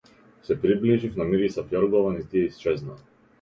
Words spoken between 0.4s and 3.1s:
Се приближив, намирисав јоргован и тие исчезнаа.